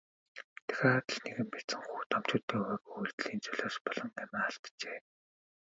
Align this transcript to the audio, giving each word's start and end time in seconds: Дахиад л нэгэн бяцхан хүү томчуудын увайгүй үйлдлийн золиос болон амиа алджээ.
Дахиад 0.67 1.07
л 1.13 1.17
нэгэн 1.23 1.47
бяцхан 1.53 1.83
хүү 1.89 2.03
томчуудын 2.11 2.59
увайгүй 2.61 2.93
үйлдлийн 2.99 3.41
золиос 3.45 3.75
болон 3.85 4.09
амиа 4.21 4.41
алджээ. 4.47 4.97